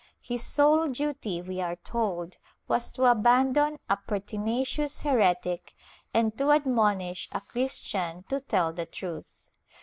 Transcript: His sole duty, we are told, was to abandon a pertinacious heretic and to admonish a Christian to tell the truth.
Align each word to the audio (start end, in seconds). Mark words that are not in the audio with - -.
His 0.19 0.41
sole 0.43 0.87
duty, 0.87 1.43
we 1.43 1.61
are 1.61 1.75
told, 1.75 2.35
was 2.67 2.91
to 2.93 3.03
abandon 3.05 3.77
a 3.87 3.97
pertinacious 3.97 5.01
heretic 5.01 5.75
and 6.11 6.35
to 6.39 6.53
admonish 6.53 7.29
a 7.31 7.39
Christian 7.41 8.23
to 8.23 8.39
tell 8.39 8.73
the 8.73 8.87
truth. 8.87 9.51